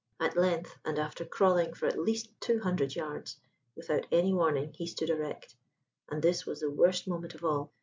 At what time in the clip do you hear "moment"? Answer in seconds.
7.07-7.35